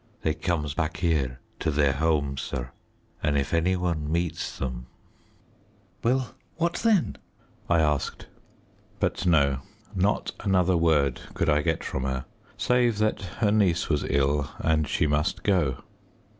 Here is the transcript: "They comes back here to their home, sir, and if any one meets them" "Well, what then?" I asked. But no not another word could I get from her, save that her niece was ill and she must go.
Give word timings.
"They 0.23 0.33
comes 0.33 0.73
back 0.73 0.97
here 0.97 1.37
to 1.59 1.69
their 1.69 1.93
home, 1.93 2.35
sir, 2.35 2.71
and 3.21 3.37
if 3.37 3.53
any 3.53 3.75
one 3.75 4.11
meets 4.11 4.57
them" 4.57 4.87
"Well, 6.03 6.33
what 6.55 6.73
then?" 6.77 7.17
I 7.69 7.81
asked. 7.81 8.25
But 8.99 9.27
no 9.27 9.59
not 9.93 10.31
another 10.39 10.75
word 10.75 11.21
could 11.35 11.49
I 11.51 11.61
get 11.61 11.83
from 11.83 12.05
her, 12.05 12.25
save 12.57 12.97
that 12.97 13.21
her 13.41 13.51
niece 13.51 13.89
was 13.89 14.03
ill 14.09 14.49
and 14.57 14.87
she 14.87 15.05
must 15.05 15.43
go. 15.43 15.83